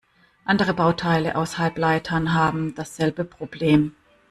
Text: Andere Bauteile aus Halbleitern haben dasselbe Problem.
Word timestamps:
Andere 0.45 0.73
Bauteile 0.73 1.35
aus 1.35 1.59
Halbleitern 1.59 2.33
haben 2.33 2.73
dasselbe 2.73 3.23
Problem. 3.23 3.95